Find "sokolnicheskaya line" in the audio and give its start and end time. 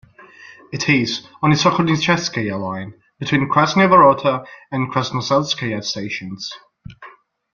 1.55-2.95